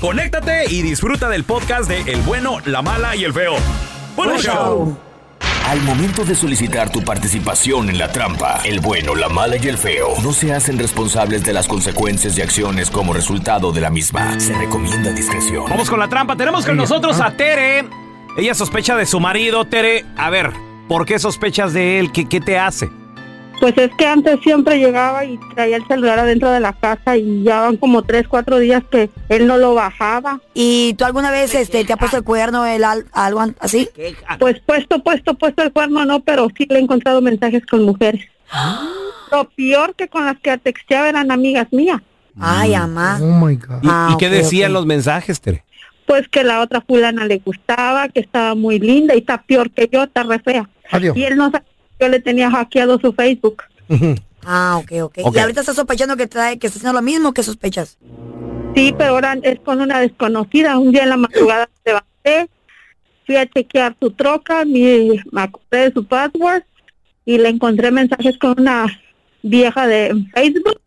[0.00, 3.54] conéctate y disfruta del podcast de El bueno, la mala y el feo.
[4.16, 4.96] ¡Buen show!
[5.66, 9.78] Al momento de solicitar tu participación en la trampa, el bueno, la mala y el
[9.78, 14.38] feo no se hacen responsables de las consecuencias y acciones como resultado de la misma.
[14.38, 15.64] Se recomienda discreción.
[15.68, 16.36] Vamos con la trampa.
[16.36, 17.88] Tenemos con nosotros a Tere.
[18.36, 19.64] Ella sospecha de su marido.
[19.64, 20.52] Tere, a ver,
[20.86, 22.12] ¿por qué sospechas de él?
[22.12, 22.90] ¿Qué, qué te hace?
[23.60, 27.44] Pues es que antes siempre llegaba y traía el celular adentro de la casa y
[27.44, 30.40] ya van como tres, cuatro días que él no lo bajaba.
[30.52, 33.88] ¿Y tú alguna vez este, te ha puesto el cuerno, el, al- algo así?
[34.38, 38.26] Pues puesto, puesto, puesto el cuerno no, pero sí le he encontrado mensajes con mujeres.
[39.30, 42.00] Lo peor que con las que texteaba eran amigas mías.
[42.38, 43.18] Ay, amá.
[43.22, 43.82] Oh my God.
[43.82, 45.64] ¿Y, Ah, y qué decían los mensajes, Tere?
[46.06, 49.88] Pues que la otra fulana le gustaba, que estaba muy linda y está peor que
[49.90, 50.68] yo, está re fea.
[50.90, 51.16] Adiós.
[51.16, 51.64] Y él no sabía
[52.04, 53.62] yo le tenía hackeado su Facebook.
[54.46, 55.18] Ah, ok, ok.
[55.24, 55.36] Ok.
[55.36, 57.98] Y ahorita estás sospechando que, trae, que está haciendo lo mismo que sospechas.
[58.74, 60.78] Sí, pero ahora es con una desconocida.
[60.78, 62.50] Un día en la madrugada me levanté,
[63.24, 66.62] fui a chequear su troca, mi, me acordé de su password
[67.24, 68.86] y le encontré mensajes con una
[69.42, 70.80] vieja de Facebook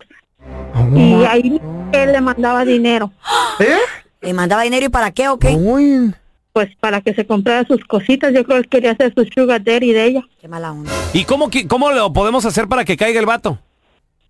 [0.94, 1.60] y ahí
[1.92, 3.12] él le mandaba dinero,
[3.58, 3.76] ¿Eh?
[4.20, 5.56] ¿Le mandaba dinero y para qué o qué?
[6.58, 8.34] Pues para que se comprara sus cositas.
[8.34, 10.22] Yo creo que quería hacer su sugar daddy de ella.
[10.40, 10.90] Qué mala onda.
[11.12, 13.60] ¿Y cómo, qui- cómo lo podemos hacer para que caiga el vato?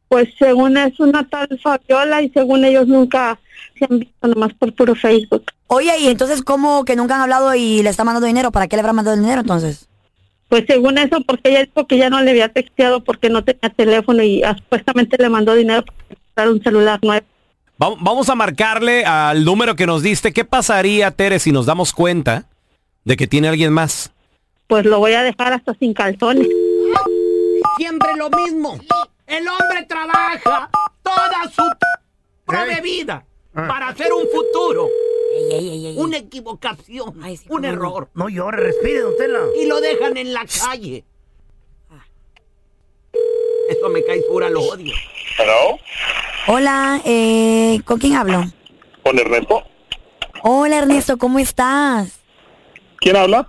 [0.08, 3.38] Pues según es una tal Fabiola y según ellos nunca
[3.78, 5.42] se han visto nomás por puro Facebook.
[5.68, 8.52] Oye, ¿y entonces cómo que nunca han hablado y le está mandando dinero?
[8.52, 9.88] ¿Para qué le habrá mandado el dinero entonces?
[10.50, 13.70] Pues según eso, porque ella dijo que ya no le había texteado porque no tenía
[13.74, 17.24] teléfono y ah, supuestamente le mandó dinero para comprar un celular nuevo.
[17.80, 20.32] Va- Vamos a marcarle al número que nos diste.
[20.32, 22.46] ¿Qué pasaría, Tere, si nos damos cuenta
[23.04, 24.10] de que tiene alguien más?
[24.66, 26.46] Pues lo voy a dejar hasta sin calzones.
[27.76, 28.78] Siempre lo mismo.
[29.26, 30.70] El hombre trabaja
[31.02, 31.62] toda su
[32.74, 34.88] de vida para hacer un futuro,
[35.36, 35.94] Ey, ey, ey, ey.
[35.98, 37.68] una equivocación, Ay, sí, un no.
[37.68, 38.08] error.
[38.14, 39.40] No llore, respire, don Tela.
[39.60, 41.04] Y lo dejan en la calle.
[43.68, 44.94] Eso me cae pura, lo odio.
[45.38, 45.78] Hello,
[46.50, 48.42] Hola, eh, ¿con quién hablo?
[49.02, 49.62] con Ernesto.
[50.42, 52.20] Hola Ernesto, ¿cómo estás?
[53.00, 53.46] ¿Quién habla?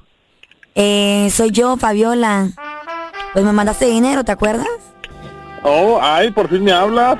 [0.76, 2.50] Eh, soy yo, Fabiola.
[3.32, 4.68] Pues me mandaste dinero, ¿te acuerdas?
[5.64, 7.18] Oh, ay, por fin me hablas.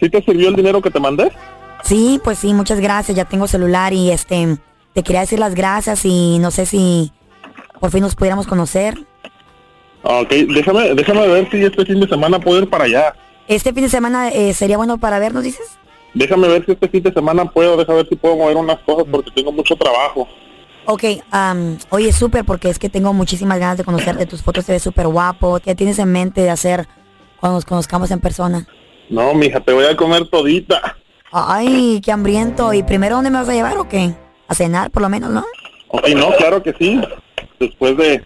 [0.00, 1.30] ¿Sí te sirvió el dinero que te mandé?
[1.82, 3.14] Sí, pues sí, muchas gracias.
[3.14, 4.56] Ya tengo celular y este,
[4.94, 7.12] te quería decir las gracias y no sé si
[7.80, 8.98] por fin nos pudiéramos conocer.
[10.04, 13.14] Ok, déjame, déjame ver si este fin de semana puedo ir para allá.
[13.50, 15.76] Este fin de semana eh, sería bueno para vernos, dices.
[16.14, 19.06] Déjame ver si este fin de semana puedo, déjame ver si puedo mover unas cosas
[19.10, 20.28] porque tengo mucho trabajo.
[20.86, 21.02] Ok,
[21.32, 24.24] am, oye, súper, porque es que tengo muchísimas ganas de conocerte.
[24.26, 25.58] Tus fotos se ven súper guapo.
[25.58, 26.86] ¿Qué tienes en mente de hacer
[27.40, 28.68] cuando nos conozcamos en persona?
[29.08, 30.96] No, mija, te voy a comer todita.
[31.32, 32.72] Ay, qué hambriento.
[32.72, 34.14] ¿Y primero dónde me vas a llevar o qué?
[34.46, 35.44] A cenar, por lo menos, ¿no?
[35.88, 37.00] Ok, no, claro que sí.
[37.58, 38.24] Después de,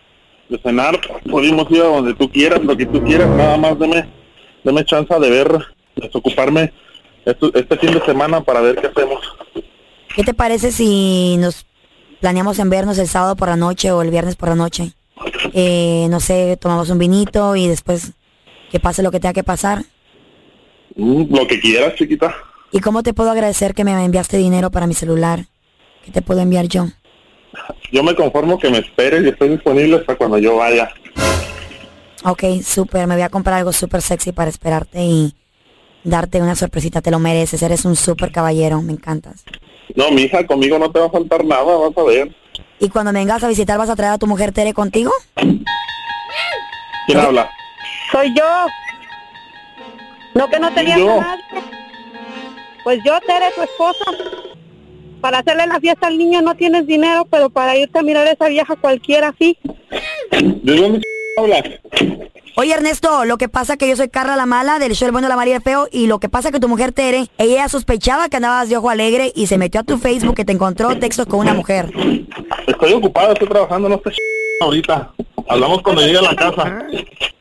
[0.51, 1.01] de cenar,
[1.31, 3.31] podemos ir a donde tú quieras, lo que tú quieras.
[3.31, 4.07] Nada más deme,
[4.65, 5.59] deme chance de ver,
[5.97, 6.73] desocuparme
[7.25, 9.21] esto- este fin de semana para ver qué hacemos.
[10.15, 11.67] ¿Qué te parece si nos
[12.21, 14.93] planeamos en vernos el sábado por la noche o el viernes por la noche?
[15.53, 18.13] Eh, no sé, tomamos un vinito y después
[18.71, 19.85] que pase lo que tenga que pasar.
[20.97, 22.35] Mm, lo que quieras, chiquita.
[22.73, 25.47] ¿Y cómo te puedo agradecer que me enviaste dinero para mi celular?
[26.05, 26.87] ¿Qué te puedo enviar yo?
[27.93, 30.91] Yo me conformo que me esperes y estoy disponible hasta cuando yo vaya.
[32.25, 33.07] Ok, súper.
[33.07, 35.35] Me voy a comprar algo súper sexy para esperarte y
[36.05, 37.03] darte una sorpresita.
[37.03, 37.63] Te lo mereces.
[37.63, 38.81] Eres un súper caballero.
[38.81, 39.45] Me encantas.
[39.95, 42.35] No, mija, conmigo no te va a faltar nada, vas a ver.
[42.81, 45.13] ¿Y cuando me vengas a visitar vas a traer a tu mujer Tere contigo?
[47.07, 47.51] ¿Quién habla?
[48.11, 48.67] Soy yo.
[50.35, 51.21] No que no tenías yo?
[51.21, 51.43] a nadie.
[52.83, 54.05] Pues yo, Tere, tu esposa.
[55.21, 58.33] Para hacerle la fiesta al niño no tienes dinero, pero para irte a mirar a
[58.33, 59.59] esa vieja cualquiera sí.
[60.31, 61.01] ¿De dónde
[61.37, 61.63] hablas?
[62.57, 65.29] Oye, Ernesto, lo que pasa que yo soy Carla la mala del show El Bueno,
[65.29, 68.29] la María y el Feo y lo que pasa que tu mujer Tere, ella sospechaba
[68.29, 71.27] que andabas de ojo alegre y se metió a tu Facebook que te encontró textos
[71.27, 71.91] con una mujer.
[72.67, 74.15] Estoy ocupado, estoy trabajando, no estoy
[74.61, 75.13] ahorita.
[75.49, 76.87] Hablamos cuando llegue a la casa.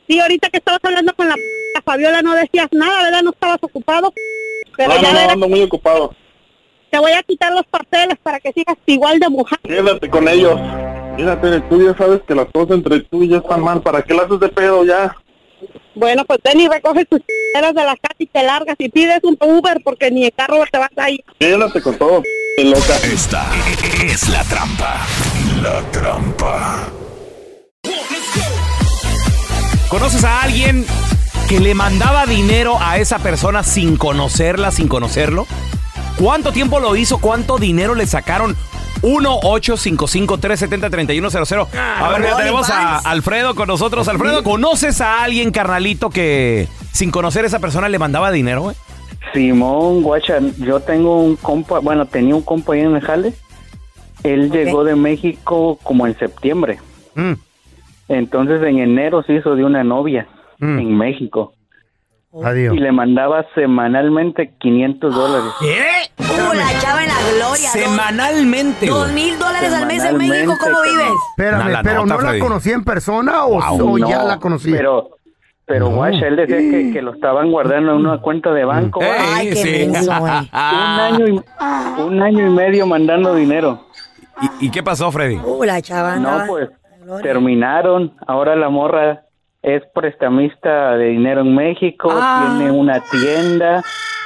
[0.08, 1.42] Sí, ahorita que estabas hablando con la, p-
[1.86, 3.22] Fabiola no decías nada, ¿verdad?
[3.24, 4.14] No estabas ocupado.
[4.76, 6.16] Pero No, ya no, no, ando muy ocupado.
[6.94, 9.58] Te voy a quitar los papeles para que sigas igual de mujer.
[9.64, 10.60] Quédate con ellos.
[11.18, 13.82] Mírate, tú ya sabes que las cosas entre tú y yo están mal.
[13.82, 15.16] ¿Para qué las haces de pedo ya?
[15.96, 19.22] Bueno, pues ven y recoge tus chingaderas de la casa y te largas y pides
[19.24, 21.24] un Uber porque ni el carro te vas a ir.
[21.40, 22.22] Quédate con todo,
[22.64, 22.96] loca.
[23.12, 23.44] Esta
[24.06, 25.02] es la trampa.
[25.64, 26.90] La trampa.
[29.90, 30.86] ¿Conoces a alguien
[31.50, 35.48] que le mandaba dinero a esa persona sin conocerla, sin conocerlo?
[36.20, 37.18] ¿Cuánto tiempo lo hizo?
[37.20, 38.56] ¿Cuánto dinero le sacaron?
[39.02, 41.68] 1-855-370-3100.
[41.76, 44.08] A ver, ya tenemos a Alfredo con nosotros.
[44.08, 48.74] Alfredo, ¿conoces a alguien, carnalito, que sin conocer a esa persona le mandaba dinero?
[49.34, 53.34] Simón, guacha, yo tengo un compa, bueno, tenía un compa ahí en el jale.
[54.24, 56.80] Él llegó de México como en septiembre.
[57.16, 57.34] Mm.
[58.10, 60.28] Entonces en enero se hizo de una novia
[60.60, 60.80] Mm.
[60.80, 61.53] en México.
[62.44, 62.76] Adiós.
[62.76, 65.52] Y le mandaba semanalmente 500 dólares.
[65.60, 66.24] ¿Qué?
[66.24, 67.70] Uh, la chava en la gloria.
[67.70, 71.14] Semanalmente, Dos mil dólares al mes en México, ¿cómo vives?
[71.38, 72.40] Espérame, pero nota, ¿no Freddy.
[72.40, 74.72] la conocí en persona o, o ya la conocí?
[74.72, 75.10] Pero,
[75.66, 75.96] pero No.
[75.98, 79.00] guacha, él decía que, que lo estaban guardando en una cuenta de banco.
[79.00, 79.36] Va.
[79.36, 79.88] Ay, qué sí.
[79.92, 80.32] menso, güey.
[80.54, 83.86] Un año, y, un año y medio mandando dinero.
[84.60, 85.36] ¿Y, y qué pasó, Freddy?
[85.44, 86.70] Uh, la chava No, pues
[87.04, 87.22] Gloria.
[87.32, 88.14] terminaron.
[88.26, 89.24] Ahora la morra
[89.64, 92.56] es prestamista de dinero en México, Ah.
[92.58, 93.82] tiene una tienda,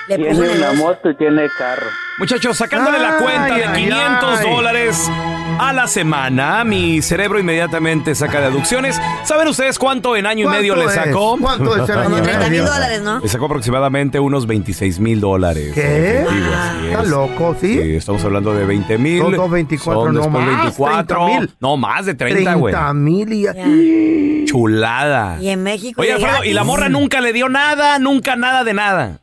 [0.09, 1.85] Le tiene una moto y tiene carro.
[2.17, 4.49] Muchachos, sacándole la Ay, cuenta de ay, 500 ay.
[4.55, 5.11] dólares
[5.59, 8.99] a la semana, mi cerebro inmediatamente saca deducciones.
[9.23, 10.93] ¿Saben ustedes cuánto en año y ¿Cuánto medio le es?
[10.93, 11.37] sacó?
[11.39, 13.19] ¿Cuánto es el año y 30 mil dólares, ¿no?
[13.19, 15.71] Le sacó aproximadamente unos 26 mil dólares.
[15.73, 16.21] ¿Qué?
[16.21, 17.07] Efectivo, así Está es.
[17.09, 17.73] loco, ¿sí?
[17.73, 19.21] Sí, estamos hablando de 20 mil.
[19.21, 21.05] Son dos 24, no más, 24.
[21.25, 21.55] 30,000.
[21.59, 22.73] No, más de 30, güey.
[22.73, 23.41] 30 mil y...
[23.43, 23.53] Ya.
[24.45, 25.37] Chulada.
[25.41, 26.01] Y en México.
[26.01, 27.99] Oye, Alfredo, ¿y la morra nunca le dio nada?
[27.99, 29.19] Nunca nada de nada.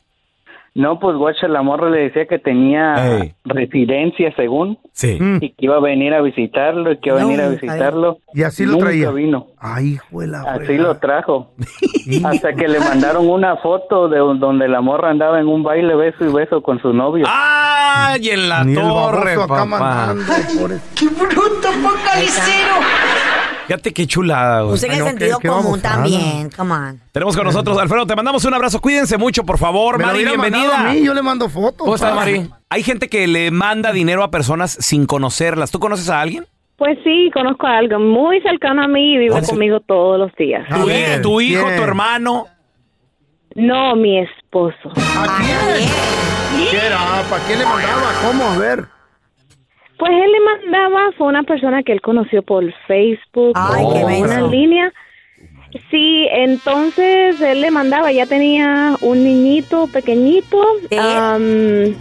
[0.75, 3.33] No, pues guacha, la morra le decía que tenía Ey.
[3.45, 5.17] residencia según Sí.
[5.19, 5.37] Mm.
[5.41, 8.17] y que iba a venir a visitarlo y que iba a No, venir a visitarlo.
[8.33, 9.09] Y así lo Nunca traía.
[9.11, 9.47] vino.
[9.57, 11.53] Ay, hijo de la Así lo trajo.
[12.25, 15.95] Hasta que le mandaron una foto de un- donde la morra andaba en un baile
[15.95, 17.25] beso y beso con su novio.
[17.27, 19.65] ¡Ay, en la Ni torre, acá papá!
[19.65, 20.23] mandando,
[20.59, 20.75] pobre.
[23.67, 24.75] Fíjate qué chulada, güey.
[24.75, 25.95] Usen el no, sentido qué- qué común babosada.
[25.95, 27.01] también, come on.
[27.11, 28.79] Tenemos con nosotros, Alfredo, te mandamos un abrazo.
[28.79, 29.97] Cuídense mucho, por favor.
[29.97, 30.89] Me lo Mari, hubiera mandado bienvenida.
[30.91, 31.77] a mí, yo le mando fotos.
[31.79, 32.13] ¿Cómo estás.
[32.15, 32.49] Mari?
[32.69, 35.71] Hay gente que le manda dinero a personas sin conocerlas.
[35.71, 36.45] ¿Tú conoces a alguien?
[36.77, 39.49] Pues sí, conozco a alguien muy cercano a mí y vive Ah, sí.
[39.51, 40.67] conmigo todos los días.
[40.69, 42.47] ¿Tu, ver, tu hijo, tu hermano?
[43.55, 44.89] No, mi esposo.
[44.95, 46.69] ¿A quién?
[46.69, 46.99] ¿Qué era?
[47.29, 48.11] ¿Para quién le mandaba?
[48.27, 48.43] ¿Cómo?
[48.51, 48.85] A ver.
[50.05, 54.03] Pues él le mandaba, fue una persona que él conoció por Facebook, Ay, o qué
[54.21, 54.93] una línea.
[55.89, 60.63] Sí, entonces él le mandaba, ya tenía un niñito pequeñito.
[60.89, 61.01] ¿De él?
[61.01, 61.41] am,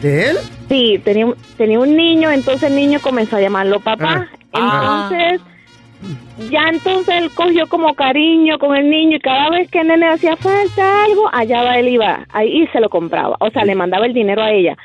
[0.01, 0.37] ¿De él?
[0.69, 4.29] sí, tenía, un- tenía un niño, entonces el niño comenzó a llamarlo papá.
[4.53, 5.09] Ah.
[5.11, 5.41] Entonces,
[6.51, 10.09] ya entonces él cogió como cariño con el niño y cada vez que el nene
[10.09, 13.37] hacía falta algo, allá va él iba, ahí se lo compraba.
[13.41, 14.77] O sea, le mandaba el dinero a ella.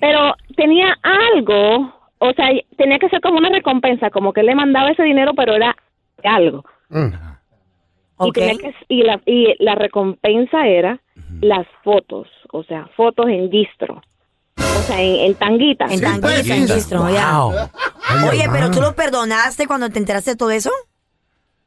[0.00, 1.92] Pero tenía algo,
[2.28, 5.32] o sea, tenía que ser como una recompensa, como que él le mandaba ese dinero,
[5.34, 5.76] pero era
[6.22, 6.64] algo.
[6.88, 7.06] Mm.
[7.06, 8.34] Y, Ok.
[8.34, 11.00] tenía que- y, la, y la recompensa era
[11.40, 14.00] las fotos, o sea, fotos en distro.
[14.56, 15.90] O sea, en, en tanguitas.
[15.92, 17.38] En Sí, tanguita, pues, en distro, ya.
[17.38, 17.52] Wow.
[18.30, 20.70] Oye, pero tú lo perdonaste cuando te enteraste de todo eso?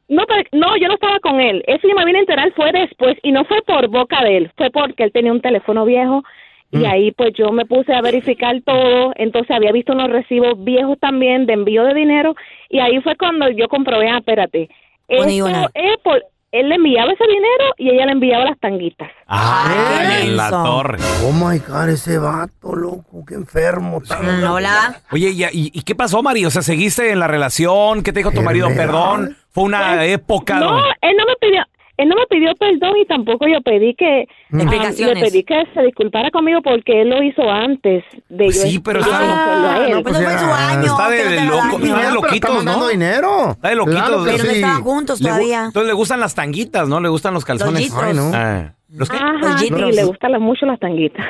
[0.08, 1.62] No, pero, no, yo no estaba con él.
[1.66, 4.52] Eso yo me vine a enterar fue después y no fue por boca de él,
[4.56, 6.22] fue porque él tenía un teléfono viejo
[6.70, 10.98] y ahí pues yo me puse a verificar todo, entonces había visto unos recibos viejos
[11.00, 12.34] también de envío de dinero
[12.68, 14.68] y ahí fue cuando yo comprobé, ah, espérate,
[15.08, 19.10] esto es por, él le enviaba ese dinero y ella le enviaba las tanguitas.
[19.26, 20.98] Ay, Ay, en la torre.
[21.24, 24.00] Oh my God, ese vato, loco, qué enfermo.
[24.00, 25.00] Mm, Hola.
[25.10, 26.46] Oye, ¿y, y, y qué pasó, Mari?
[26.46, 28.02] O sea, ¿seguiste en la relación?
[28.02, 28.68] ¿Qué te dijo tu marido?
[28.74, 29.36] Perdón.
[29.50, 30.58] Fue una época.
[30.60, 31.62] No, él no me pidió,
[31.98, 35.14] él no me pidió perdón y tampoco yo pedí que ah, Explicaciones.
[35.16, 39.00] le pedí que se disculpara conmigo porque él lo hizo antes de yo Sí, pero
[39.00, 39.90] está- yo conocerlo a él.
[39.92, 40.84] no, pues no fue su año.
[40.86, 42.88] Está de, no loco, está de loquitos, ¿no?
[42.88, 43.50] dinero.
[43.50, 44.00] Está de loquitos.
[44.00, 44.56] Claro Pero no sí.
[44.56, 45.64] estaban juntos Le todavía.
[45.66, 47.00] Entonces le gustan las tanguitas, ¿no?
[47.00, 47.82] Le gustan los calzones.
[47.82, 48.02] Gitros.
[48.02, 48.30] Ay, no.
[48.34, 49.16] Ah, ¿Los qué?
[49.16, 49.94] Ajá, Los sí, G-Tros.
[49.94, 51.22] le gustan mucho las tanguitas.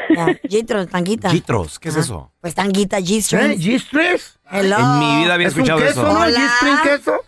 [0.48, 1.28] Gitros, tanguita.
[1.30, 2.04] Gitros, ¿qué es Ajá.
[2.04, 2.32] eso?
[2.40, 3.02] Pues tanguita, ¿Eh?
[3.02, 3.58] G-Strings.
[3.64, 4.38] ¿G-Stress?
[4.50, 4.76] Hello.
[4.78, 6.12] En mi vida había ¿Es un escuchado queso, eso.
[6.12, 6.24] no?
[6.24, 6.40] ¿El Hola.
[6.40, 7.12] G-String queso?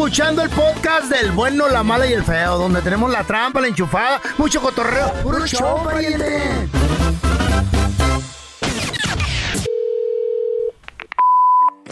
[0.00, 3.68] Escuchando el podcast del bueno, la mala y el feo, donde tenemos la trampa, la
[3.68, 5.12] enchufada, mucho cotorreo.
[5.22, 6.40] ¡Puro show, pariente!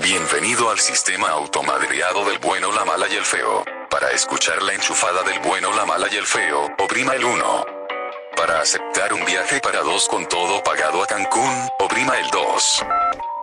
[0.02, 3.62] Bienvenido al sistema automadreado del bueno, la mala y el feo.
[3.90, 7.66] Para escuchar la enchufada del bueno, la mala y el feo, oprima el 1.
[8.34, 12.84] Para aceptar un viaje para dos con todo pagado a Cancún, oprima el 2.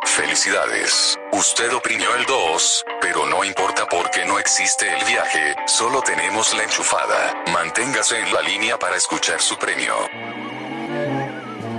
[0.05, 6.55] Felicidades, usted oprimió el 2, pero no importa porque no existe el viaje, solo tenemos
[6.55, 7.43] la enchufada.
[7.51, 9.93] Manténgase en la línea para escuchar su premio.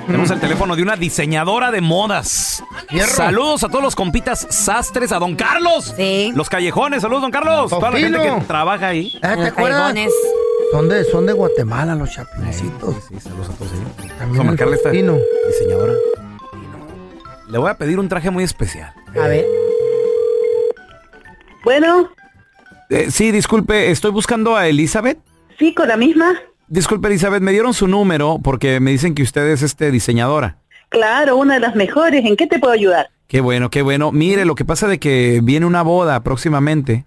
[0.07, 2.63] Tenemos el teléfono de una diseñadora de modas.
[3.07, 5.95] Saludos a todos los compitas sastres, a don Carlos.
[5.97, 6.33] Sí.
[6.35, 7.71] Los callejones, saludos, don Carlos.
[7.71, 9.19] Toda la gente que trabaja ahí.
[9.23, 9.95] Ah, ¿Te acuerdas?
[10.73, 12.97] Son de, son de Guatemala los chapincitos.
[13.09, 13.97] Sí, saludos a todos ellos.
[13.97, 15.93] También Vamos a marcarle a esta diseñadora.
[17.49, 18.93] Le voy a pedir un traje muy especial.
[19.21, 19.45] A ver.
[21.65, 22.11] Bueno,
[22.89, 25.19] Eh, sí, disculpe, estoy buscando a Elizabeth.
[25.59, 26.35] sí, con la misma.
[26.69, 30.59] Disculpe, Elizabeth, me dieron su número porque me dicen que usted es este diseñadora.
[30.89, 32.25] Claro, una de las mejores.
[32.25, 33.09] ¿En qué te puedo ayudar?
[33.27, 34.13] Qué bueno, qué bueno.
[34.13, 37.07] Mire, lo que pasa de que viene una boda próximamente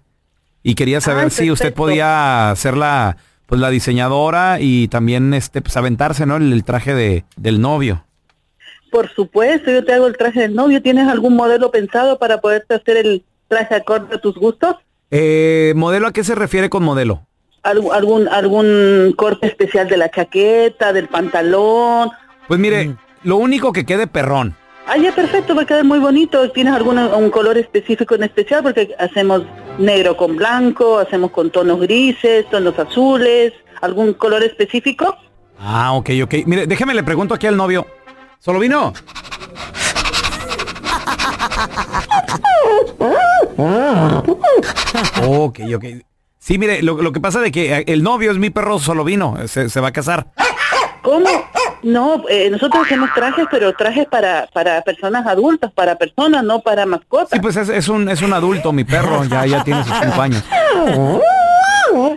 [0.62, 3.16] y quería saber Ay, si usted podía ser la,
[3.46, 6.36] pues la diseñadora y también este, pues, aventarse, ¿no?
[6.36, 8.04] El, el traje de, del novio.
[8.90, 10.82] Por supuesto, yo te hago el traje del novio.
[10.82, 14.76] ¿Tienes algún modelo pensado para poderte hacer el traje acorde a tus gustos?
[15.10, 17.26] Eh, ¿Modelo a qué se refiere con modelo?
[17.62, 22.10] ¿Algún, algún, algún corte especial de la chaqueta, del pantalón?
[22.48, 24.56] Pues mire, lo único que quede perrón.
[24.86, 26.50] Ah, ya, perfecto, va a quedar muy bonito.
[26.50, 28.62] ¿Tienes algún un color específico en especial?
[28.62, 29.42] Porque hacemos
[29.78, 33.52] negro con blanco, hacemos con tonos grises, tonos azules.
[33.82, 35.16] ¿Algún color específico?
[35.58, 36.34] Ah, ok, ok.
[36.46, 37.86] Mire, déjeme le pregunto aquí al novio.
[38.40, 38.92] ¿Solo vino?
[45.26, 45.84] Ok, ok.
[46.38, 49.04] Sí, mire, lo, lo que pasa de que eh, el novio es mi perro solo
[49.04, 50.26] vino, se, se va a casar.
[51.02, 51.28] ¿Cómo?
[51.82, 56.86] No, eh, nosotros hacemos trajes, pero trajes para, para personas adultas, para personas, no para
[56.86, 57.30] mascotas.
[57.32, 60.20] Sí, pues es, es un, es un adulto, mi perro, ya, ya tiene sus cinco
[60.20, 60.42] años.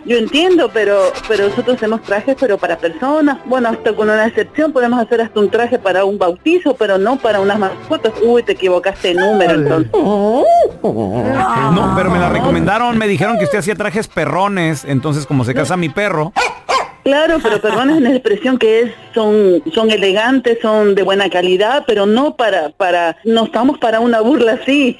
[0.04, 3.38] Yo entiendo, pero pero nosotros hacemos trajes, pero para personas.
[3.46, 7.16] Bueno, hasta con una excepción podemos hacer hasta un traje para un bautizo, pero no
[7.16, 8.12] para unas mascotas.
[8.22, 9.90] Uy, te equivocaste de número, entonces.
[9.92, 10.44] No,
[11.96, 15.76] pero me la recomendaron, me dijeron que usted hacía trajes perrones, entonces como se casa
[15.76, 16.32] mi perro,
[17.04, 21.84] Claro, pero perdones en la expresión que es, son, son elegantes, son de buena calidad,
[21.86, 24.96] pero no para, para, no estamos para una burla así.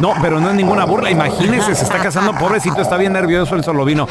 [0.00, 3.64] No, pero no es ninguna burla, imagínese, se está casando, pobrecito, está bien nervioso, el
[3.64, 4.08] solo vino.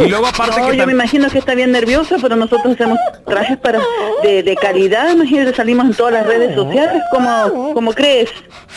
[0.00, 2.98] Y luego aparte No, que yo me imagino que está bien nervioso, pero nosotros hacemos
[3.26, 3.80] trajes para
[4.22, 8.30] de, de calidad, imagínate, salimos en todas las redes sociales, ¿cómo, cómo crees?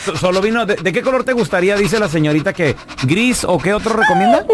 [0.04, 1.76] So- Solo vino, ¿de, de qué color te gustaría?
[1.76, 4.44] Dice la señorita que gris o qué otro recomienda.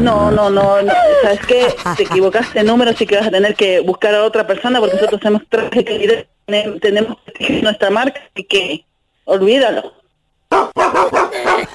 [0.00, 3.54] No, no, no, no, sabes qué, te equivocaste de número, así que vas a tener
[3.54, 7.18] que buscar a otra persona porque nosotros hacemos trajes de calidad, tenemos-
[7.62, 8.84] nuestra marca, así que
[9.24, 9.92] olvídalo.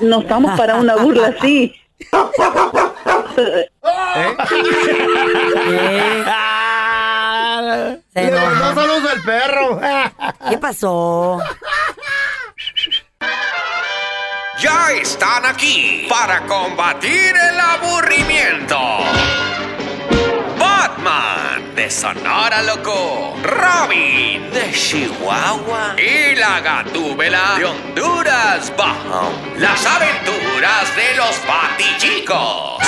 [0.02, 1.74] No estamos para una burla así.
[8.14, 8.46] Se Le enojó.
[8.56, 9.80] mandó saludos al perro.
[10.50, 11.40] ¿Qué pasó?
[14.62, 18.78] Ya están aquí para combatir el aburrimiento.
[21.78, 29.32] De Sonora Loco, Robin de Chihuahua y la Gatúbela de Honduras Bajo.
[29.60, 32.80] Las aventuras de los Batichicos.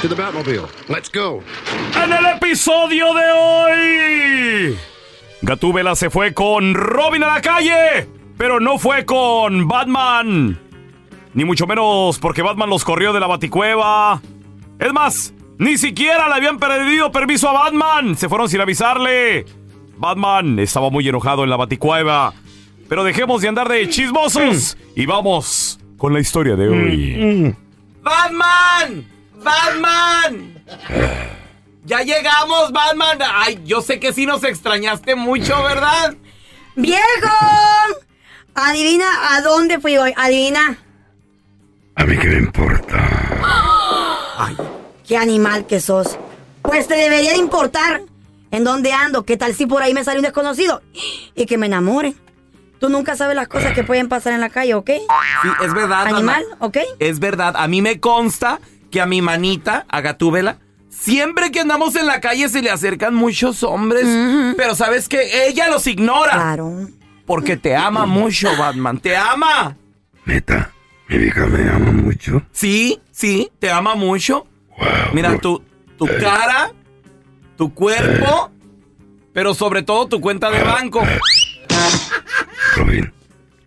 [0.00, 0.62] To the Batmobile.
[0.88, 1.42] Let's go.
[2.02, 4.78] En el episodio de hoy,
[5.42, 10.58] Gatúbela se fue con Robin a la calle, pero no fue con Batman.
[11.34, 14.22] Ni mucho menos porque Batman los corrió de la baticueva.
[14.78, 18.16] Es más, ni siquiera le habían pedido permiso a Batman.
[18.16, 19.44] Se fueron sin avisarle.
[19.96, 22.32] Batman estaba muy enojado en la baticueva.
[22.88, 27.56] Pero dejemos de andar de chismosos y vamos con la historia de hoy.
[28.02, 29.04] ¡Batman!
[29.42, 30.64] ¡Batman!
[31.84, 33.18] Ya llegamos, Batman.
[33.34, 36.14] Ay, yo sé que sí nos extrañaste mucho, ¿verdad?
[36.76, 37.02] ¡Viejo!
[38.54, 40.12] Adivina a dónde fui hoy.
[40.16, 40.78] Adivina.
[41.96, 43.08] A mí qué me importa.
[45.08, 46.18] Qué animal que sos.
[46.60, 48.02] Pues te debería de importar
[48.50, 49.24] en dónde ando.
[49.24, 50.82] ¿Qué tal si por ahí me sale un desconocido
[51.34, 52.14] y que me enamore?
[52.78, 54.90] Tú nunca sabes las cosas que pueden pasar en la calle, ¿ok?
[55.42, 56.66] Sí, es verdad, Animal, mamá.
[56.66, 56.76] ¿ok?
[56.98, 57.54] Es verdad.
[57.56, 58.60] A mí me consta
[58.90, 60.58] que a mi manita, a Gatúbela,
[60.90, 64.04] siempre que andamos en la calle se le acercan muchos hombres.
[64.56, 66.32] Pero sabes que ella los ignora.
[66.32, 66.86] Claro.
[67.26, 68.98] Porque te ama mucho, Batman.
[68.98, 69.76] Te ama.
[70.26, 70.70] Neta,
[71.08, 72.42] mi vieja me ama mucho.
[72.52, 74.46] Sí, sí, te ama mucho.
[75.12, 75.62] Mira, tu,
[75.96, 76.72] tu cara,
[77.56, 78.50] tu cuerpo,
[79.32, 81.02] pero sobre todo tu cuenta de banco.
[82.76, 83.12] Robin,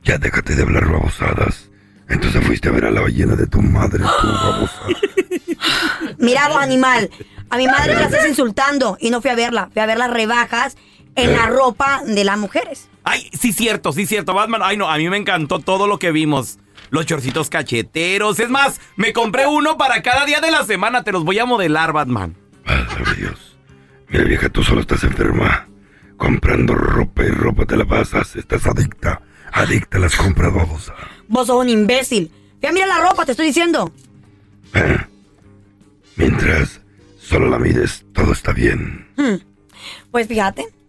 [0.03, 1.69] ya déjate de hablar babosadas.
[2.09, 4.81] Entonces fuiste a ver a la ballena de tu madre, tu babosa.
[6.17, 7.09] Mira vos, animal.
[7.49, 9.69] A mi madre la estás insultando y no fui a verla.
[9.71, 10.75] Fui a ver las rebajas
[11.15, 12.89] en la ropa de las mujeres.
[13.03, 14.61] Ay, sí cierto, sí cierto, Batman.
[14.63, 16.59] Ay, no, a mí me encantó todo lo que vimos.
[16.89, 18.39] Los chorcitos cacheteros.
[18.39, 21.03] Es más, me compré uno para cada día de la semana.
[21.03, 22.35] Te los voy a modelar, Batman.
[22.65, 23.57] Válgame Dios.
[24.09, 25.67] Mira, vieja, tú solo estás enferma.
[26.17, 28.35] Comprando ropa y ropa te la pasas.
[28.35, 29.21] Estás adicta.
[29.53, 30.93] Adicta a las compras, babosa.
[31.27, 32.31] Vos sos un imbécil.
[32.59, 33.91] Fui a mirar la ropa, te estoy diciendo.
[36.15, 36.81] Mientras
[37.19, 39.07] solo la mides, todo está bien.
[39.15, 39.35] Hmm.
[40.11, 40.80] Pues fíjate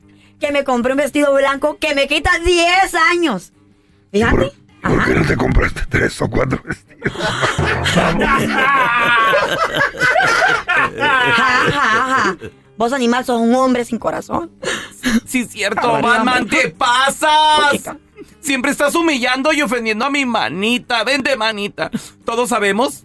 [0.43, 3.53] que me compré un vestido blanco que me quita 10 años.
[4.11, 4.53] Fíjate.
[4.83, 7.13] ¿Por qué no te compraste tres o cuatro vestidos?
[7.95, 8.13] Ja,
[10.99, 12.37] ja, ja.
[12.77, 14.51] Vos, animal, sos un hombre sin corazón.
[15.25, 17.95] Sí, cierto, Batman, te pasas.
[18.41, 21.05] Siempre estás humillando y ofendiendo a mi manita.
[21.05, 21.93] Vente, manita.
[22.25, 23.05] Todos sabemos,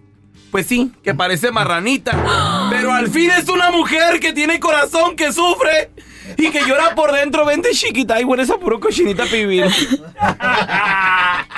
[0.50, 2.68] pues sí, que parece marranita.
[2.72, 5.92] Pero al fin es una mujer que tiene corazón, que sufre
[6.38, 7.46] y que llora por dentro.
[7.46, 9.66] Vente, chiquita, y hueles a puro cochinita pibil.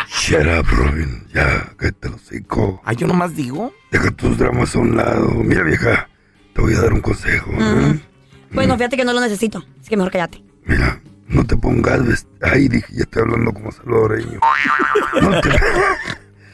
[0.10, 1.28] Shut up, Robin.
[1.34, 2.82] Ya, cállate los hocico.
[2.86, 3.74] Ay, yo nomás digo.
[3.92, 5.30] Deja tus dramas a un lado.
[5.36, 6.10] Mira, vieja,
[6.54, 7.52] te voy a dar un consejo.
[7.52, 8.00] ¿eh?
[8.52, 9.60] Bueno, fíjate que no lo necesito.
[9.80, 10.44] Así que mejor cállate.
[11.28, 12.28] No te pongas vest...
[12.42, 14.40] Ay, dije, ya estoy hablando como salvadoreño.
[15.22, 15.50] No te,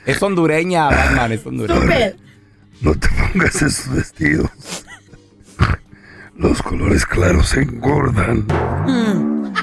[0.05, 2.13] Es hondureña, Batman, es hondureña.
[2.81, 4.49] no te pongas esos vestidos.
[6.37, 8.45] Los colores claros engordan.
[8.85, 9.53] Mm.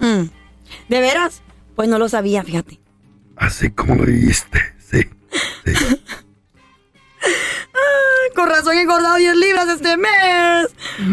[0.00, 0.30] Mm.
[0.88, 1.42] ¿De veras?
[1.76, 2.80] Pues no lo sabía, fíjate.
[3.36, 5.08] Así como lo viste, sí.
[5.64, 5.74] Ay,
[8.34, 10.68] con razón he engordado 10 libras este mes.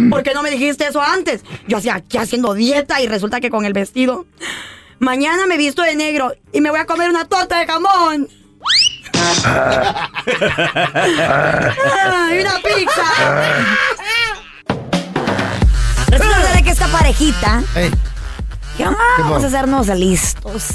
[0.09, 1.43] ¿Por qué no me dijiste eso antes?
[1.67, 4.25] Yo hacía aquí haciendo dieta y resulta que con el vestido.
[4.99, 8.27] Mañana me visto de negro y me voy a comer una torta de jamón.
[12.13, 13.03] Ay, una pizza.
[16.09, 17.63] Resulta de que esta parejita.
[18.77, 20.65] que vamos a hacernos listos.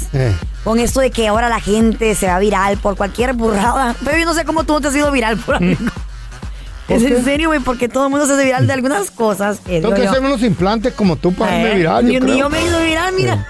[0.63, 3.95] Con esto de que ahora la gente se va viral por cualquier burrada.
[4.03, 5.75] Pero yo no sé cómo tú no te has ido viral por algo.
[6.89, 9.59] Es en serio, güey, porque todo el mundo se hace viral de algunas cosas.
[9.61, 12.09] que Tengo que hacerme unos implantes como tú para eh, irme viral.
[12.09, 13.47] yo ni yo me he ido viral, mira.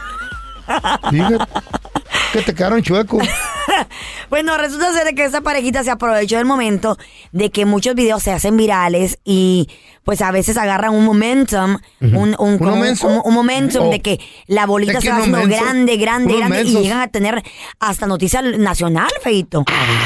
[1.09, 1.45] Fíjate,
[2.33, 3.27] que te quedaron chuecos.
[4.33, 6.97] Bueno, resulta ser que esta parejita se aprovechó del momento
[7.33, 9.67] de que muchos videos se hacen virales y
[10.03, 13.91] pues a veces agarran un momentum, un, un, ¿Un como- un- un momentum Oh.
[13.91, 17.43] de que la bolita se va haciendo grande, grande, grande y llegan a tener
[17.79, 19.63] hasta noticia nacional, feito.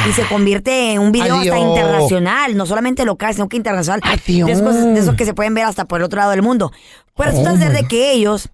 [0.09, 4.01] Y se convierte en un video hasta internacional, no solamente local, sino que internacional.
[4.03, 4.45] Adiós.
[4.47, 6.73] De esos, de esos que se pueden ver hasta por el otro lado del mundo.
[7.15, 8.49] Pues resulta Oh, ser de que ellos,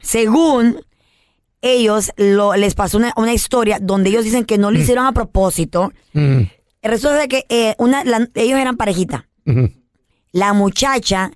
[0.00, 0.80] según
[1.62, 5.12] ellos lo, les pasó una, una historia donde ellos dicen que no lo hicieron a
[5.12, 5.92] propósito.
[6.12, 6.42] Mm.
[6.82, 9.28] Resulta de que eh, una, la- ellos eran parejita.
[10.32, 11.30] La muchacha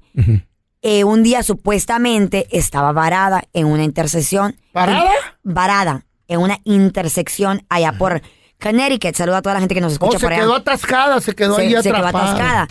[0.83, 4.57] eh, un día supuestamente estaba varada en una intersección.
[4.73, 5.11] ¿Varada?
[5.43, 8.21] Varada en una intersección allá por
[8.61, 9.15] Connecticut.
[9.15, 10.43] Saluda a toda la gente que nos Oh, escucha se por allá.
[10.43, 12.25] quedó atascada, se quedó se, ahí se quedó atrapada.
[12.33, 12.69] atascada.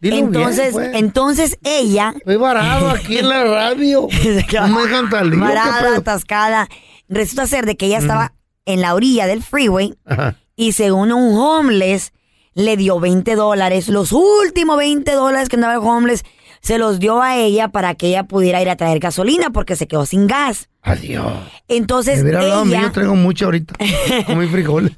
[0.00, 0.90] Dilo bien, entonces, pues.
[0.94, 2.12] entonces ella.
[2.16, 4.08] Estoy varado aquí en la radio.
[4.10, 4.88] Se quedó No me.
[4.88, 6.68] ¿qué Varada, atascada.
[7.12, 10.36] Resulta ser de que ella estaba en la orilla del freeway Ajá.
[10.56, 12.12] y según un homeless
[12.54, 13.88] le dio 20 dólares.
[13.88, 16.24] Los últimos 20 dólares que andaba el homeless
[16.62, 19.88] se los dio a ella para que ella pudiera ir a traer gasolina porque se
[19.88, 20.68] quedó sin gas.
[20.80, 21.32] Adiós.
[21.68, 23.74] Entonces hablado mí, ella, yo traigo mucho ahorita.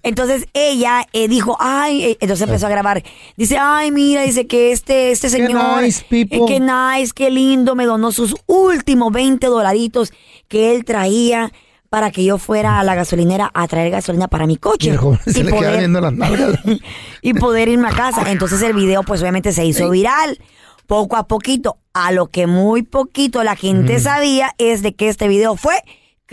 [0.03, 3.03] Entonces ella eh, dijo, ay, eh, entonces empezó a grabar.
[3.37, 6.38] Dice, ay, mira, dice que este, este Qué señor, nice, people.
[6.38, 10.12] eh, qué nice, qué lindo, me donó sus últimos 20 dolaritos
[10.48, 11.50] que él traía
[11.94, 14.90] para que yo fuera a la gasolinera a traer gasolina para mi Y coche.
[14.90, 16.59] el joven se Y le poder- viendo las nalgas.
[17.22, 18.33] y poder irme a casa.
[18.33, 20.40] Entonces el video pues obviamente se hizo viral.
[20.88, 25.28] Poco a poquito, a lo que muy poquito la gente sabía es de que este
[25.28, 25.74] video fue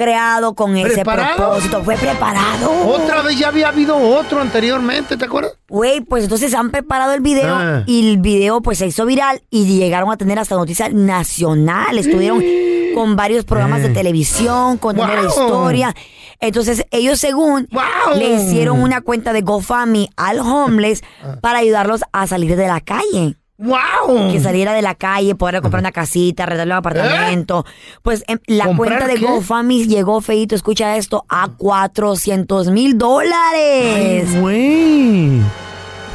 [0.01, 1.83] creado con ese propósito.
[1.83, 2.71] Fue preparado.
[2.87, 5.53] Otra vez ya había habido otro anteriormente, ¿te acuerdas?
[5.69, 7.83] Güey, pues entonces han preparado el video Ah.
[7.85, 12.07] y el video pues se hizo viral y llegaron a tener hasta noticias nacionales.
[12.07, 12.41] Estuvieron
[12.95, 15.29] con varios programas de televisión, contando la Wow.
[15.29, 15.95] historia.
[16.39, 18.17] Entonces ellos según Wow.
[18.17, 21.03] le hicieron una cuenta de GoFundMe al homeless
[21.41, 23.35] para ayudarlos a salir de la calle.
[23.61, 24.31] ¡Wow!
[24.31, 27.63] Que saliera de la calle, poder comprar una casita, arreglarle un apartamento.
[28.01, 29.19] Pues em, la ¿Comprar cuenta de?
[29.19, 34.41] GoFundMe llegó, feito, escucha esto, a 400 mil dólares.
[34.41, 35.41] Güey.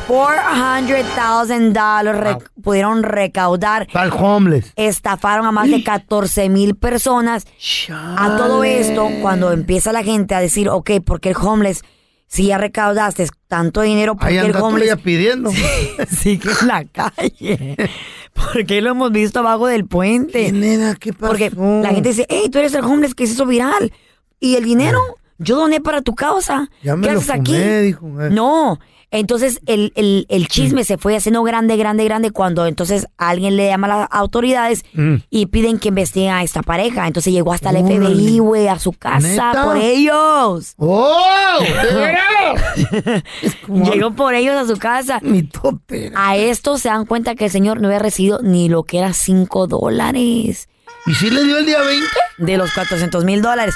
[0.08, 3.86] 400,000 dólares pudieron recaudar.
[3.94, 4.72] Al homeless.
[4.76, 7.46] Estafaron a más de 14 mil personas.
[7.90, 11.82] A todo esto, cuando empieza la gente a decir, ok, ¿por qué el homeless,
[12.26, 15.50] si ya recaudaste tanto dinero, ¿por Ahí qué el homeless pidiendo.
[16.08, 17.76] sigue en la calle?
[18.32, 20.44] Porque lo hemos visto abajo del puente.
[20.50, 20.94] ¿Quién era?
[20.94, 21.28] ¿Qué pasó?
[21.28, 23.92] Porque la gente dice, hey, tú eres el homeless que se hizo viral.
[24.40, 24.98] ¿Y el dinero?
[25.38, 26.70] Yo doné para tu causa.
[26.82, 27.84] Ya me ¿Qué lo haces fumé, aquí?
[27.86, 28.06] dijo.
[28.22, 28.30] eh.
[28.30, 28.78] No.
[29.12, 33.68] Entonces el, el- el chisme se fue haciendo grande, grande, grande cuando entonces alguien le
[33.68, 35.16] llama a las autoridades Mm.
[35.30, 37.06] y piden que investiguen a esta pareja.
[37.06, 37.76] Entonces llegó hasta el.
[37.86, 39.64] FBI, güey, a su casa ¿Neta?
[39.64, 40.74] por ellos.
[40.78, 41.58] ¡Oh!
[43.68, 45.20] Llegó por ellos a su casa.
[45.22, 46.12] Mi tope.
[46.14, 49.12] A esto se dan cuenta que el señor no había recibido ni lo que era
[49.12, 50.68] 5 dólares.
[51.06, 52.06] ¿Y si le dio el día 20?
[52.38, 53.74] de los 400 mil dólares.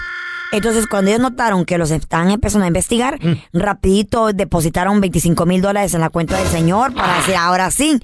[0.52, 3.34] Entonces, cuando ellos notaron que los estaban empezando a investigar, Mm.
[3.52, 7.98] rapidito depositaron 25 mil dólares en la cuenta del señor para decir, ahora sí.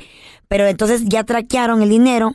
[0.48, 2.34] Pero entonces ya traquearon el dinero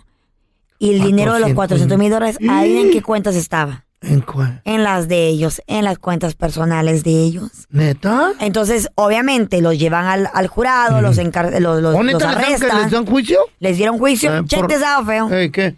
[0.79, 3.85] y el dinero de los 400 mil dólares, adivinen en qué cuentas estaba.
[4.01, 4.61] ¿En cuál?
[4.65, 7.51] En las de ellos, en las cuentas personales de ellos.
[7.69, 8.31] ¿Neta?
[8.39, 12.31] Entonces, obviamente, los llevan al, al jurado, los, encar- los, los, ¿O neta los les
[12.31, 12.81] dan que arrestan.
[12.81, 13.39] les dan juicio?
[13.59, 14.35] Les dieron juicio.
[14.35, 15.29] Eh, Check por- this out, feo.
[15.51, 15.75] ¿Qué?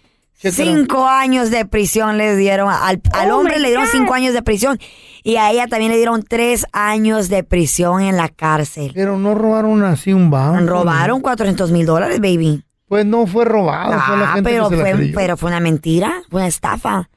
[0.51, 2.69] Cinco años de prisión les dieron.
[2.69, 4.77] Al, al Oh, hombre le dieron cinco años de prisión.
[5.23, 8.91] Y a ella también le dieron tres años de prisión en la cárcel.
[8.93, 10.65] Pero no robaron así un banco.
[10.65, 12.63] Robaron 400 mil dólares, baby.
[12.89, 15.15] Pues no fue robado, fue la Ah, gente pero que se la fue, creyó.
[15.15, 17.09] pero fue una mentira, fue una estafa.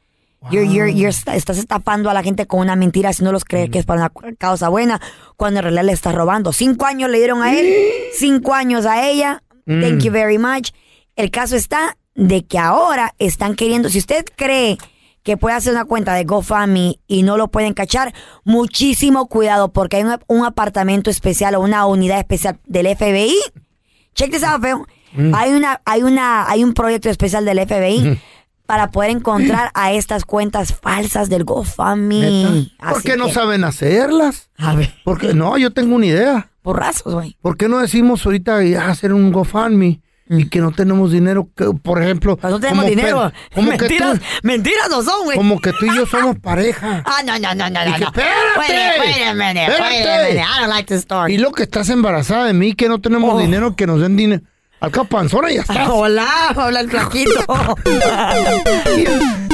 [0.51, 3.81] You're- you're- you're esta- estás estafando a la gente con una mentira haciéndolos creer que
[3.81, 5.01] es para una causa buena,
[5.37, 6.53] cuando en realidad le estás robando.
[6.53, 7.69] Cinco años le dieron a él,
[8.17, 9.43] cinco años a ella.
[9.67, 10.71] Thank you very much.
[11.17, 14.79] El caso está de que ahora están queriendo, si usted cree
[15.23, 19.97] que puede hacer una cuenta de GoFundMe y no lo pueden cachar, muchísimo cuidado porque
[19.99, 23.35] hay un, un apartamento especial o una unidad especial del FBI.
[24.15, 24.87] Check this out, feo.
[25.35, 28.21] Hay una, hay una, hay un proyecto especial del FBI
[28.67, 32.71] para poder encontrar a estas cuentas falsas del GoFundMe.
[32.79, 34.51] ¿Por qué no saben hacerlas?
[34.59, 34.95] A ver.
[35.05, 36.51] Porque no, yo tengo una idea.
[36.63, 37.37] Porrazos, güey.
[37.41, 41.49] ¿Por qué no decimos ahorita hacer un GoFundMe y que no tenemos dinero?
[41.57, 43.33] Que, por ejemplo, Pues no tenemos como dinero.
[43.55, 45.37] Como mentiras, tú- mentiras no son, güey.
[45.37, 47.03] como que tú y yo somos pareja.
[47.07, 47.95] Ah, no, no, no, no, Y no.
[47.97, 48.07] que, no.
[48.09, 50.33] espérate, Wait a- wait a minute, wait a espérate.
[50.33, 50.45] minute.
[50.45, 51.35] I don't like this story.
[51.35, 53.39] Y lo que estás embarazada de mí, que no tenemos Oh.
[53.39, 54.43] dinero, que nos den dinero.
[54.79, 55.89] Al cabo panzona y ya está.
[55.93, 57.31] Hola, habla el flaquito.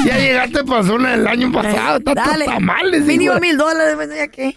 [0.07, 1.99] ya llegaste panzona el año pasado.
[1.99, 2.45] Está Dale.
[2.47, 3.03] tamales.
[3.05, 4.57] Mínimo mil dólares, ya qué.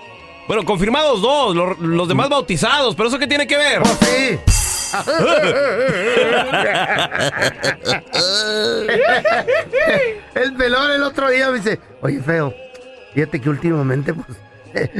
[0.48, 3.82] Bueno, confirmados dos, lo- los, demás bautizados, pero ¿eso qué tiene que ver?
[3.86, 4.38] sí.
[10.34, 12.54] el pelón el otro día me dice, oye feo,
[13.14, 14.38] fíjate que últimamente pues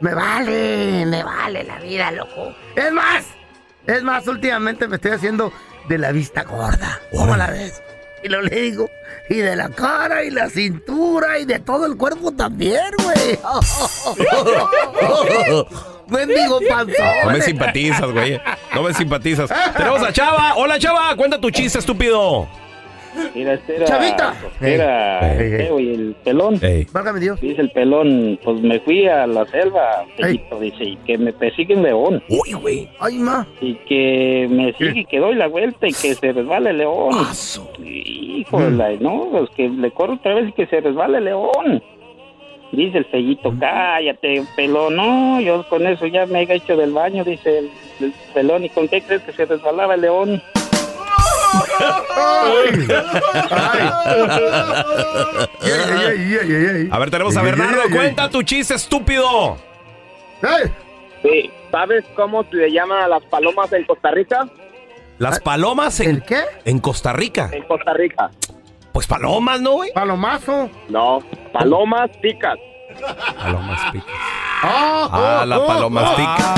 [0.00, 2.54] me vale, me vale la vida, loco.
[2.74, 3.26] Es más,
[3.86, 5.52] es más, últimamente me estoy haciendo
[5.88, 7.00] de la vista gorda.
[7.10, 7.82] ¿Cómo la ves?
[8.22, 8.88] Y lo le digo,
[9.28, 13.38] y de la cara, y la cintura, y de todo el cuerpo también, güey.
[16.10, 17.06] Bendigo panzón.
[17.24, 18.40] No me simpatizas, güey.
[18.74, 19.50] No me simpatizas.
[19.76, 20.54] Tenemos a Chava.
[20.56, 21.14] Hola, Chava.
[21.16, 22.46] Cuenta tu chiste, estúpido.
[23.34, 23.86] Mira, este era.
[23.86, 24.34] Chavita.
[24.60, 25.94] Era Ey.
[25.94, 26.60] el pelón.
[26.92, 27.40] Válgame Dios.
[27.40, 31.74] Dice el pelón, pues me fui a la selva, Fellito, dice, y que me persigue
[31.74, 32.22] un león.
[32.28, 32.88] Uy, güey.
[33.00, 33.46] Ay, ma.
[33.60, 37.10] Y que me sigue y que doy la vuelta y que se resbala el león.
[37.12, 37.32] Ah,
[37.82, 41.82] Híjole, no, pues que le corro otra vez y que se resbala el león.
[42.72, 44.96] Dice el fellito, cállate, pelón.
[44.96, 48.64] No, yo con eso ya me he hecho del baño, dice el, el pelón.
[48.64, 50.42] ¿Y con qué crees que se resbalaba el león?
[56.90, 57.82] A ver, tenemos a Bernardo.
[57.92, 59.56] Cuenta tu chiste, estúpido.
[61.22, 64.48] Sí, ¿sabes cómo se llaman a las palomas en Costa Rica?
[65.18, 66.42] Las palomas en, qué?
[66.64, 67.50] En Costa Rica.
[67.52, 68.30] En Costa Rica.
[68.98, 69.92] Pues palomas, ¿no, güey?
[69.92, 70.68] Palomazo.
[70.88, 72.56] No, palomas picas.
[73.40, 74.08] Palomas picas.
[74.60, 76.54] Ah, Ah, la paloma tica.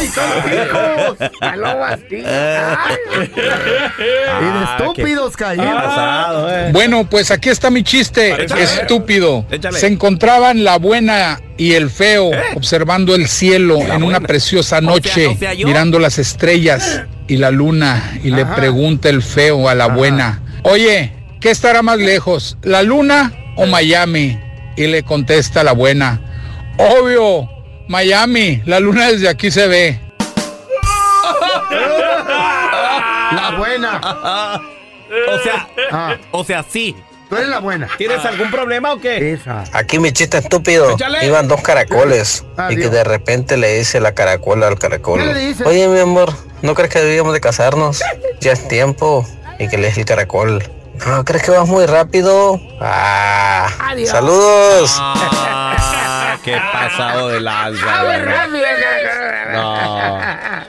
[0.00, 1.30] ¡Ey, son!
[1.38, 2.78] ¡Palomas ticas!
[3.20, 6.72] Y de estúpidos caídos.
[6.72, 8.64] Bueno, pues aquí está mi chiste, Échale.
[8.64, 9.46] estúpido.
[9.48, 9.78] Échale.
[9.78, 15.36] Se encontraban la buena y el feo observando el cielo en una preciosa noche, o
[15.36, 15.68] sea, yo.
[15.68, 21.12] mirando las estrellas y la luna, y le pregunta el feo a la buena, oye,
[21.46, 24.36] ¿qué estará más lejos, la luna o Miami?
[24.74, 26.20] Y le contesta la buena,
[26.76, 27.48] obvio,
[27.86, 30.00] Miami, la luna desde aquí se ve.
[33.30, 34.60] La buena.
[35.30, 36.96] O sea, o sea, sí.
[37.30, 37.88] Tú eres la buena.
[37.96, 39.34] ¿Tienes algún problema o qué?
[39.34, 39.62] Esa.
[39.72, 40.90] Aquí mi chiste estúpido.
[40.94, 41.26] Échale.
[41.26, 45.20] Iban dos caracoles Ah, y que de repente le dice la caracola al caracol.
[45.20, 45.62] ¿Qué le dice?
[45.62, 46.32] Oye, mi amor,
[46.62, 48.00] ¿no crees que deberíamos de casarnos?
[48.40, 49.24] Ya es tiempo.
[49.60, 50.75] Y que le dice el caracol.
[51.04, 52.60] ¿No crees que vas muy rápido?
[52.80, 54.08] Ah, Adiós.
[54.10, 54.96] saludos.
[54.98, 58.02] Ah, qué pasado de lanza.
[58.04, 58.20] güey.
[59.52, 60.66] No.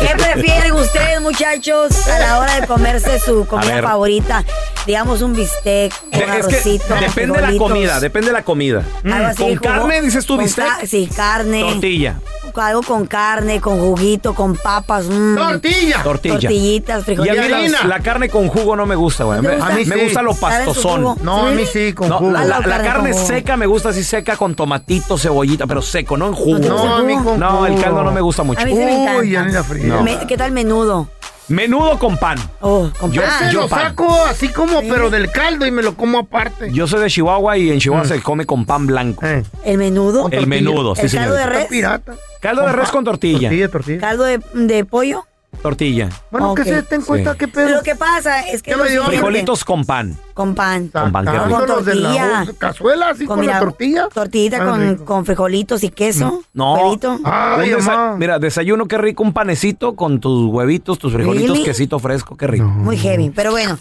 [0.00, 4.44] ¿Qué prefieren ustedes, muchachos, a la hora de comerse su comida favorita?
[4.86, 7.68] Digamos un bistec, un Es que arrocito, con depende de la frijolitos.
[7.68, 8.82] comida, depende de la comida.
[9.04, 10.64] Así, ¿Con jugo- carne dices tú con bistec?
[10.66, 11.60] ca- sí, carne.
[11.60, 12.16] Tortilla.
[12.56, 15.04] Algo con carne, con juguito, con papas.
[15.06, 15.36] mm.
[15.36, 16.02] ¡Tortilla!
[16.02, 16.34] Tortilla.
[16.40, 17.60] Tortillitas, Y a frijolitos.
[17.62, 19.40] mí la, la carne con jugo no me gusta, güey.
[19.40, 19.92] ¿No te Me, me A mí sí.
[20.04, 21.16] gusta lo ¿Saben su pastosón.
[21.22, 22.32] No, a mí sí, con No, jugo.
[22.32, 23.26] la, la- la carne carne con jugo.
[23.28, 26.58] seca me gusta así seca con tomatito, cebollita, pero seco, no en jugo.
[26.58, 27.30] ¿No a mí jugo?
[27.30, 28.60] con No, el caldo no me gusta mucho.
[28.62, 29.20] A mí sí me encanta.
[29.20, 29.62] Uy, ya ni la.
[30.02, 31.08] Me- ¿Qué tal menudo?
[31.50, 32.38] Menudo con pan.
[32.60, 33.88] Oh, con Yo- Ese yo lo pan.
[33.88, 36.72] saco así como, pero del caldo y me lo como aparte.
[36.72, 37.80] Yo soy de Chihuahua y en Mm.
[37.80, 39.22] Chihuahua se come con pan blanco.
[39.64, 40.28] El menudo.
[40.30, 41.50] El menudo, sí, El caldo señor.
[41.52, 41.66] de res.
[41.68, 42.14] pirata.
[42.40, 43.48] Caldo de res con tortilla.
[43.48, 44.00] Tortilla, tortilla.
[44.00, 45.26] Caldo de, de pollo.
[45.62, 46.08] Tortilla.
[46.30, 47.38] Bueno, que se den cuenta Sí.
[47.38, 47.68] qué pedo.
[47.68, 50.16] Lo que pasa es que dio siguiente, Frijolitos con pan.
[50.32, 50.88] con pan.
[50.88, 51.58] Con pan, qué rico.
[51.58, 52.36] Con los de la tortilla.
[52.38, 54.08] bolsa, cazuela, así con, mira, la tortilla.
[54.08, 55.04] Tortillita Ah, con, rico.
[55.04, 56.42] con frijolitos y queso.
[56.54, 56.74] No.
[56.74, 57.18] huevito.
[57.24, 58.16] Ay, Un desa- mamá.
[58.16, 61.64] Mira, desayuno, qué rico, un panecito con tus huevitos, tus frijolitos, Really?
[61.64, 62.64] quesito fresco, qué rico.
[62.64, 63.28] Muy heavy.
[63.30, 63.78] Pero bueno,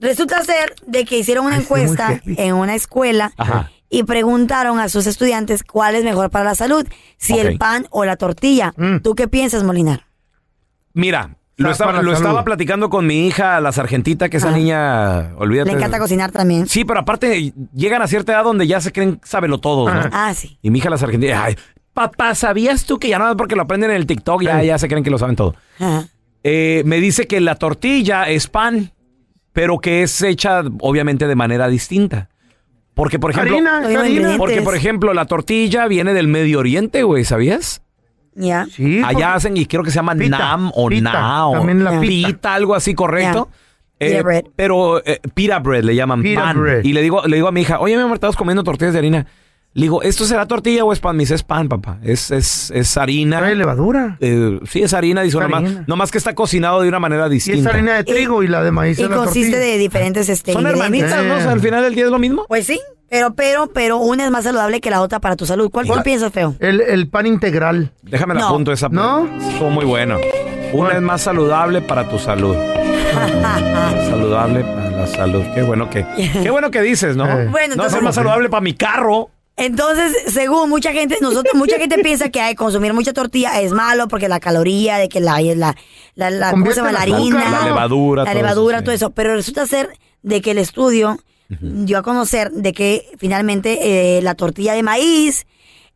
[0.00, 2.34] resulta ser de que hicieron una muy encuesta heavy.
[2.36, 3.70] en una escuela Ajá.
[3.88, 7.38] y preguntaron a sus estudiantes cuál es mejor para la salud, si Ok.
[7.40, 8.74] el pan o la tortilla.
[9.02, 10.04] ¿Tú qué piensas, Molinar?
[10.94, 14.56] Mira, lo, estaba, lo platicando con mi hija, la sargentita, que esa Ah.
[14.56, 15.70] niña, olvídate.
[15.70, 16.66] Le encanta cocinar también.
[16.66, 20.00] Sí, pero aparte llegan a cierta edad donde ya se creen sábelo todo, ¿no?
[20.12, 20.58] Ah, sí.
[20.62, 21.56] Y mi hija la sargentita, ay,
[21.92, 24.78] papá, ¿sabías tú que ya nada más porque lo aprenden en el TikTok ya, ya
[24.78, 25.54] se creen que lo saben todo?
[25.78, 26.06] Ajá.
[26.44, 28.90] Eh, me dice que la tortilla es pan,
[29.52, 32.30] pero que es hecha obviamente de manera distinta.
[32.94, 37.81] Porque, por ejemplo, Harina, porque, por ejemplo, la tortilla viene del Medio Oriente, güey, ¿sabías?
[38.34, 38.66] Ya.
[38.66, 41.52] Sí, Allá porque- hacen, y creo que se llama Pita, nam o pita, na o
[41.54, 42.28] también la pita.
[42.28, 42.54] pita.
[42.54, 43.48] algo así, correcto.
[44.00, 44.44] Eh, bread.
[44.56, 46.60] Pero eh, pita bread le llaman Pita pan.
[46.60, 46.84] bread.
[46.84, 48.98] Y le digo, le digo a mi hija, oye, mi amor, estamos comiendo tortillas de
[48.98, 49.26] harina.
[49.74, 51.16] Le digo, ¿esto será tortilla o es pan?
[51.16, 51.98] Me dice, es pan, papá.
[52.02, 53.38] Es, es, es harina.
[53.38, 54.18] Trae levadura.
[54.20, 57.60] Eh, sí, es harina, dice, nomás, nomás que está cocinado de una manera Y distinta.
[57.70, 59.72] es harina de trigo y, la de maíz Y la consiste tortilla.
[59.72, 61.34] de diferentes este, Son hermanitas, ¿no?
[61.34, 61.52] O sea, Eh.
[61.54, 62.44] al final del día es lo mismo.
[62.48, 62.80] Pues sí,
[63.12, 65.70] pero, pero, pero una es más saludable que la otra para tu salud.
[65.70, 66.56] ¿Cuál piensas, feo?
[66.60, 67.92] El, el pan integral.
[68.02, 68.46] Déjame la No.
[68.48, 68.88] apunto esa.
[68.88, 69.28] ¿No?
[69.38, 70.18] Estuvo muy bueno.
[70.72, 72.56] Una es más saludable para tu salud.
[74.08, 75.44] saludable para la salud.
[75.54, 76.06] Qué bueno que,
[76.42, 77.26] qué bueno que dices, ¿no?
[77.26, 77.48] Eh.
[77.48, 79.28] Bueno, no va a entonces- ser más saludable para mi carro.
[79.54, 84.08] Entonces, según mucha gente, nosotros, mucha gente piensa que hay consumir mucha tortilla es malo
[84.08, 85.76] porque la caloría, de que la, la,
[86.14, 86.92] la, la- ¿cómo se llama?
[86.92, 88.84] La harina, La levadura, la todo levadura, eso, sí.
[88.86, 89.10] todo eso.
[89.10, 89.90] Pero resulta ser
[90.22, 91.18] de que el estudio
[91.60, 95.46] dio a conocer de que finalmente eh, la tortilla de maíz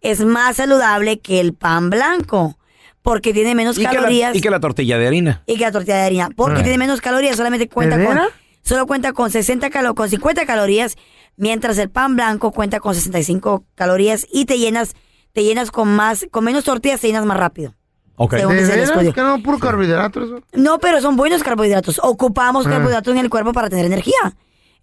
[0.01, 2.59] es más saludable que el pan blanco
[3.03, 5.43] porque tiene menos Y que, la, calorías y que la tortilla de harina.
[5.47, 6.29] y que la tortilla de harina.
[6.35, 6.63] Porque Ah.
[6.63, 8.19] tiene menos calorías, solamente cuenta ¿De con
[8.63, 10.97] solo cuenta con 60 calo con 50 calorías,
[11.37, 14.95] mientras el pan blanco cuenta con 65 calorías y te llenas
[15.33, 17.75] te llenas con más con menos tortillas te llenas más rápido.
[18.17, 18.37] Ok.
[18.39, 18.91] Según ¿De veras?
[19.15, 20.41] Que no, puro carbohidrato eso.
[20.55, 22.01] No, pero son buenos carbohidratos.
[22.03, 22.71] Ocupamos Ah.
[22.71, 24.35] carbohidratos en el cuerpo para tener energía.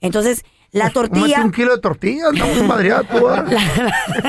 [0.02, 3.08] Entonces, la Cómete tortilla un kilo de tortillas, estamos madreados.
[3.08, 3.46] tú, ¿ah?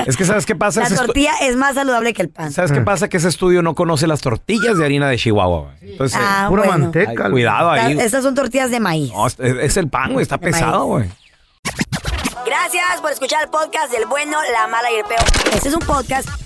[0.06, 0.80] Es que ¿sabes qué pasa?
[0.80, 2.52] la Ese estu- tortilla es más saludable que el pan.
[2.52, 3.08] ¿Sabes qué pasa?
[3.08, 5.72] Que ese estudio no conoce las tortillas de harina de Chihuahua.
[5.80, 5.92] güey.
[5.92, 6.78] Entonces, Ah, Pura bueno.
[6.84, 7.24] manteca.
[7.26, 7.98] ay, cuidado La- ahí.
[7.98, 9.10] Estas son tortillas de maíz.
[9.12, 10.22] No, es, es el pan, güey.
[10.22, 10.54] Está De maíz.
[10.56, 11.08] pesado, güey.
[12.46, 15.20] Gracias por escuchar el podcast del bueno, la mala y el peor.
[15.54, 16.28] Este es un podcast